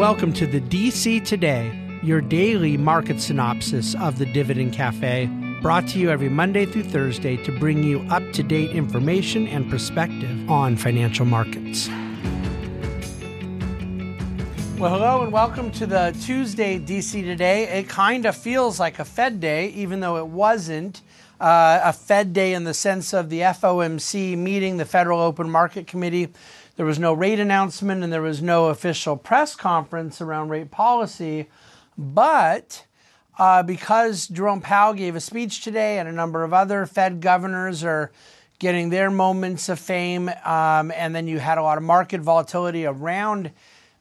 [0.00, 5.26] Welcome to the DC Today, your daily market synopsis of the Dividend Cafe,
[5.60, 9.68] brought to you every Monday through Thursday to bring you up to date information and
[9.70, 11.88] perspective on financial markets.
[14.78, 17.64] Well, hello and welcome to the Tuesday DC Today.
[17.64, 21.02] It kind of feels like a Fed day, even though it wasn't.
[21.38, 25.86] Uh, a Fed day in the sense of the FOMC meeting, the Federal Open Market
[25.86, 26.28] Committee
[26.80, 31.46] there was no rate announcement and there was no official press conference around rate policy.
[31.98, 32.86] But
[33.38, 37.84] uh, because Jerome Powell gave a speech today and a number of other Fed governors
[37.84, 38.10] are
[38.58, 42.86] getting their moments of fame, um, and then you had a lot of market volatility
[42.86, 43.50] around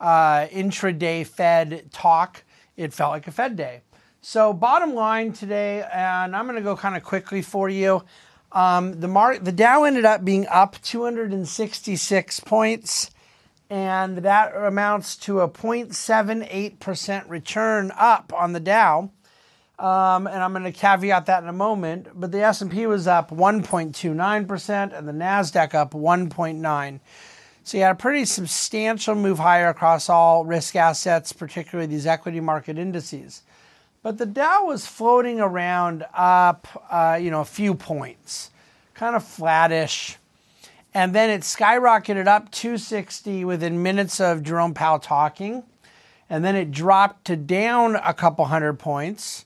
[0.00, 2.44] uh, intraday Fed talk,
[2.76, 3.80] it felt like a Fed day.
[4.20, 8.04] So, bottom line today, and I'm going to go kind of quickly for you.
[8.52, 13.10] Um, the mark, the Dow ended up being up 266 points,
[13.68, 19.10] and that amounts to a 0.78% return up on the Dow.
[19.78, 22.08] Um, and I'm going to caveat that in a moment.
[22.14, 27.00] But the S&P was up 1.29%, and the Nasdaq up 1.9.
[27.62, 32.40] So you had a pretty substantial move higher across all risk assets, particularly these equity
[32.40, 33.42] market indices.
[34.02, 38.50] But the Dow was floating around up, uh, you know, a few points,
[38.94, 40.16] kind of flattish.
[40.94, 45.64] And then it skyrocketed up 260 within minutes of Jerome Powell talking.
[46.30, 49.44] And then it dropped to down a couple hundred points.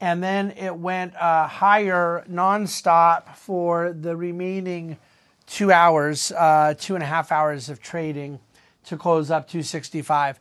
[0.00, 4.98] And then it went uh, higher nonstop for the remaining
[5.46, 8.40] two hours, uh, two and a half hours of trading
[8.84, 10.38] to close up 265.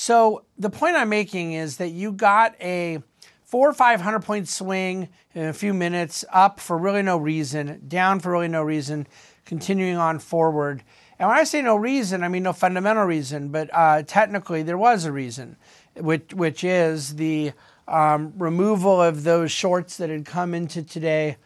[0.00, 3.02] So the point I'm making is that you got a
[3.42, 7.82] four or five hundred point swing in a few minutes, up for really no reason,
[7.88, 9.08] down for really no reason,
[9.44, 10.84] continuing on forward.
[11.18, 14.78] And when I say no reason, I mean no fundamental reason, but uh, technically there
[14.78, 15.56] was a reason,
[15.96, 17.50] which which is the
[17.88, 21.38] um, removal of those shorts that had come into today.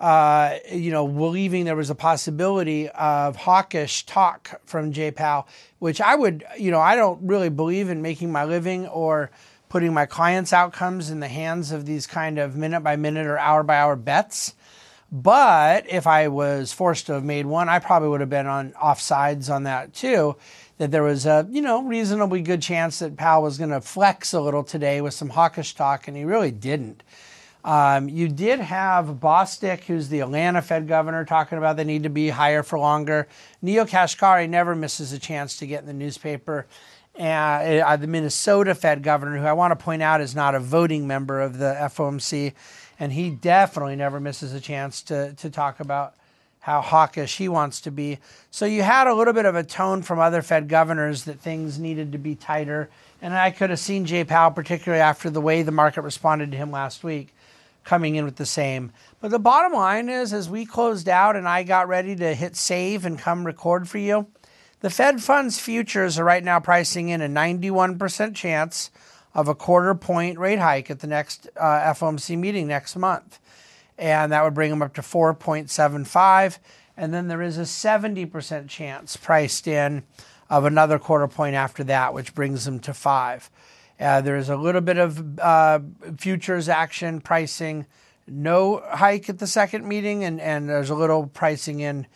[0.00, 5.46] Uh, you know, believing there was a possibility of hawkish talk from Jay Powell,
[5.78, 9.30] which I would, you know, I don't really believe in making my living or
[9.68, 13.38] putting my clients' outcomes in the hands of these kind of minute by minute or
[13.38, 14.54] hour by hour bets.
[15.12, 18.72] But if I was forced to have made one, I probably would have been on
[18.72, 20.36] offsides on that too.
[20.78, 24.32] That there was a you know reasonably good chance that Powell was going to flex
[24.32, 27.02] a little today with some hawkish talk, and he really didn't.
[27.64, 32.10] Um, you did have Bostic, who's the Atlanta Fed governor, talking about the need to
[32.10, 33.28] be higher for longer.
[33.60, 36.66] Neel Kashkari never misses a chance to get in the newspaper.
[37.16, 40.60] And, uh, the Minnesota Fed governor, who I want to point out is not a
[40.60, 42.54] voting member of the FOMC,
[42.98, 46.14] and he definitely never misses a chance to, to talk about
[46.60, 48.18] how hawkish he wants to be.
[48.50, 51.78] So you had a little bit of a tone from other Fed governors that things
[51.78, 52.90] needed to be tighter.
[53.22, 56.56] And I could have seen Jay Powell, particularly after the way the market responded to
[56.58, 57.34] him last week,
[57.90, 58.92] coming in with the same.
[59.20, 62.54] But the bottom line is, as we closed out and I got ready to hit
[62.54, 64.28] save and come record for you,
[64.78, 68.92] the Fed funds futures are right now pricing in a 91% chance
[69.34, 73.40] of a quarter point rate hike at the next uh, FOMC meeting next month.
[73.98, 76.58] And that would bring them up to 4.75.
[76.96, 80.04] And then there is a 70% chance priced in
[80.48, 83.50] of another quarter point after that, which brings them to 5.
[84.00, 85.78] Uh, there's a little bit of uh,
[86.16, 87.86] futures action pricing,
[88.26, 92.06] no hike at the second meeting, and, and there's a little pricing in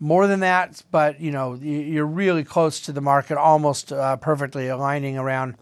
[0.00, 4.68] more than that, but you know you're really close to the market, almost uh, perfectly
[4.68, 5.56] aligning around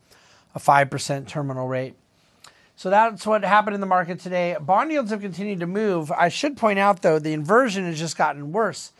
[0.54, 1.94] a five percent terminal rate.
[2.76, 4.56] So that's what happened in the market today.
[4.60, 6.10] Bond yields have continued to move.
[6.10, 8.92] I should point out though the inversion has just gotten worse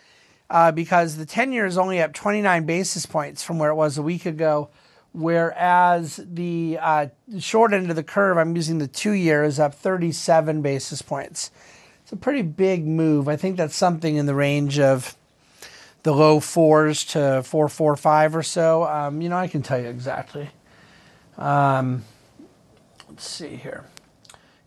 [0.51, 3.97] uh, because the 10 year is only up 29 basis points from where it was
[3.97, 4.69] a week ago,
[5.13, 7.07] whereas the uh,
[7.39, 11.51] short end of the curve, I'm using the two year, is up 37 basis points.
[12.03, 13.29] It's a pretty big move.
[13.29, 15.17] I think that's something in the range of
[16.03, 18.85] the low fours to four four five or so.
[18.85, 20.51] Um, you know, I can tell you exactly.
[21.39, 22.05] Um,
[23.09, 23.85] let's see here.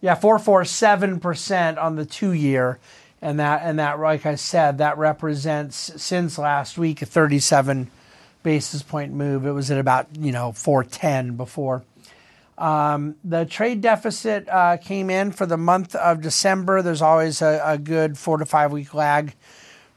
[0.02, 2.80] Yeah, four four seven percent on the two year,
[3.22, 7.90] and that and that, like I said, that represents since last week a thirty seven
[8.46, 9.46] basis point move.
[9.46, 11.84] It was at about you know four ten before.
[12.58, 16.82] Um, the trade deficit uh, came in for the month of December.
[16.82, 19.34] There's always a, a good four to five week lag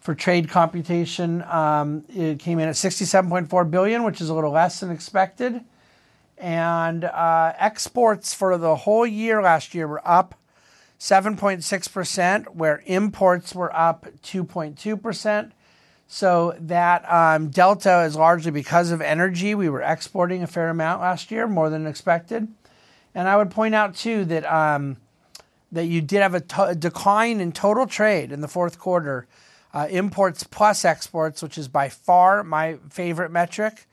[0.00, 1.42] for trade computation.
[1.42, 5.60] Um, it came in at 67.4 billion, which is a little less than expected.
[6.38, 10.34] And uh, exports for the whole year last year were up
[10.98, 15.52] 7.6%, where imports were up 2.2%.
[16.08, 19.54] So that um, delta is largely because of energy.
[19.54, 22.48] We were exporting a fair amount last year, more than expected.
[23.14, 24.96] And I would point out too that um,
[25.70, 29.26] that you did have a, to- a decline in total trade in the fourth quarter.
[29.74, 33.86] Uh, imports plus exports, which is by far my favorite metric,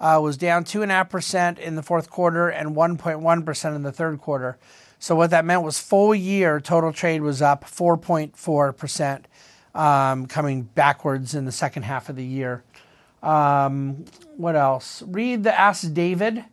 [0.00, 4.56] uh, was down 2.5% in the fourth quarter and 1.1% in the third quarter.
[4.98, 9.22] So, what that meant was full year total trade was up 4.4%, um,
[9.74, 12.62] coming backwards in the second half of the year.
[13.22, 14.04] Um,
[14.36, 15.02] what else?
[15.06, 16.44] Read the Ask David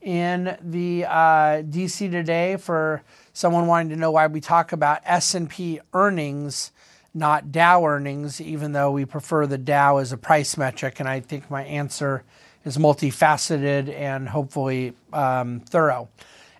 [0.00, 3.02] in the uh, DC today for
[3.32, 6.72] someone wanting to know why we talk about S&P earnings,
[7.14, 11.00] not Dow earnings, even though we prefer the Dow as a price metric.
[11.00, 12.24] And I think my answer
[12.64, 16.08] is multifaceted and hopefully um, thorough.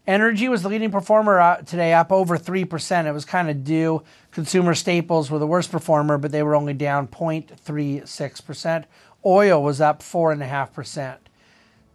[0.07, 3.07] Energy was the leading performer uh, today, up over 3%.
[3.07, 4.03] It was kind of due.
[4.31, 8.85] Consumer staples were the worst performer, but they were only down 0.36%.
[9.25, 11.17] Oil was up 4.5%.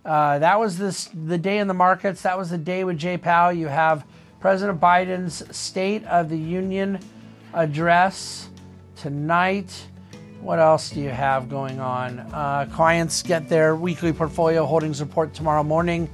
[0.05, 2.21] Uh, that was this, the day in the markets.
[2.21, 3.51] That was the day with Jay Powell.
[3.51, 4.05] You have
[4.39, 6.99] President Biden's State of the Union
[7.55, 8.49] address
[8.95, 9.87] tonight.
[10.41, 12.19] What else do you have going on?
[12.19, 16.07] Uh, clients get their weekly portfolio holdings report tomorrow morning.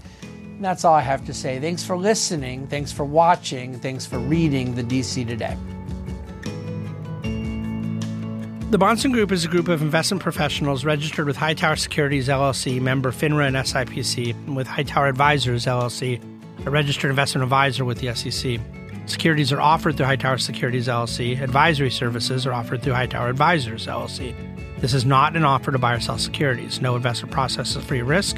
[0.61, 1.59] And that's all I have to say.
[1.59, 2.67] Thanks for listening.
[2.67, 3.79] Thanks for watching.
[3.79, 5.57] Thanks for reading the DC Today.
[8.69, 13.11] The Bahnsen Group is a group of investment professionals registered with Hightower Securities LLC, member
[13.11, 16.21] FINRA and SIPC, and with Hightower Advisors LLC,
[16.67, 18.59] a registered investment advisor with the SEC.
[19.07, 21.41] Securities are offered through Hightower Securities LLC.
[21.41, 24.35] Advisory services are offered through Hightower Advisors LLC.
[24.79, 26.81] This is not an offer to buy or sell securities.
[26.81, 28.37] No investment process is free risk.